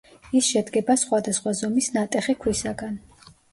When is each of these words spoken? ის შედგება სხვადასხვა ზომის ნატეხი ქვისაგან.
ის 0.37 0.45
შედგება 0.53 0.95
სხვადასხვა 1.01 1.53
ზომის 1.61 1.91
ნატეხი 1.99 2.37
ქვისაგან. 2.47 3.01